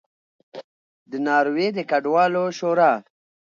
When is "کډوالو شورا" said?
1.89-2.91